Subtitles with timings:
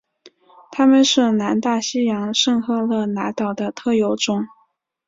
[0.71, 4.47] 它们是南大西洋圣赫勒拿岛的特有种。